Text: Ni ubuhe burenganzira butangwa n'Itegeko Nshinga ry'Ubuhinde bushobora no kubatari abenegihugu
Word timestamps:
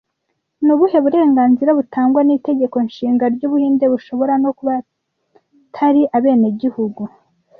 Ni 0.65 0.71
ubuhe 0.75 0.97
burenganzira 1.03 1.71
butangwa 1.79 2.21
n'Itegeko 2.23 2.77
Nshinga 2.87 3.23
ry'Ubuhinde 3.33 3.85
bushobora 3.93 4.33
no 4.43 4.51
kubatari 4.57 6.01
abenegihugu 6.17 7.03